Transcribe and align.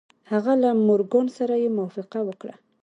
هغه 0.31 0.53
له 0.63 0.69
مورګان 0.87 1.27
سره 1.37 1.53
يې 1.61 1.69
موافقه 1.77 2.19
وکړه. 2.25 2.55